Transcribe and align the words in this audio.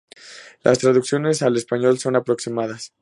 Las 0.63 0.79
traducciones 0.79 1.43
al 1.43 1.57
español 1.57 1.99
son 1.99 2.15
aproximadas. 2.15 2.91